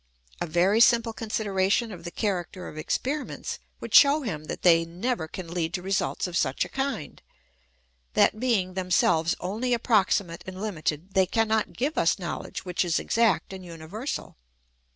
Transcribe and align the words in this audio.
A 0.41 0.47
very 0.47 0.79
simple 0.81 1.13
consideration 1.13 1.91
of 1.91 2.05
the 2.05 2.09
character 2.09 2.67
of 2.67 2.75
experi 2.75 3.23
ments 3.27 3.59
would 3.79 3.93
show 3.93 4.23
him 4.23 4.45
that 4.45 4.63
they 4.63 4.83
never 4.83 5.27
can 5.27 5.53
lead 5.53 5.75
to 5.75 5.83
results 5.83 6.25
of 6.25 6.35
such 6.35 6.65
a 6.65 6.69
kind; 6.69 7.21
that 8.15 8.39
being 8.39 8.73
themselves 8.73 9.35
only 9.39 9.75
approximate 9.75 10.43
and 10.47 10.59
limited, 10.59 11.13
they 11.13 11.27
cannot 11.27 11.73
give 11.73 11.99
us 11.99 12.17
knowledge 12.17 12.65
which 12.65 12.83
is 12.83 12.97
exact 12.97 13.53
and 13.53 13.63
universal. 13.63 14.37